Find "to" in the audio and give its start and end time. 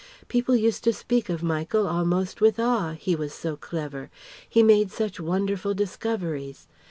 0.85-0.93